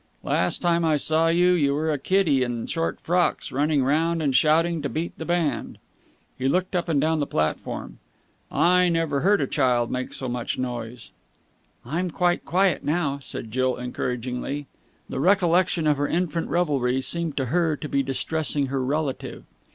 [0.23, 4.35] "Last time I saw you, you were a kiddy in short frocks, running round and
[4.35, 5.77] shouting to beat the band."
[6.39, 7.99] He looked up and down the platform.
[8.51, 11.11] "I never heard a child make so much noise!"
[11.85, 14.65] "I'm quite quiet now," said Jill encouragingly.
[15.07, 19.43] The recollection of her infant revelry seemed to her to be distressing her relative.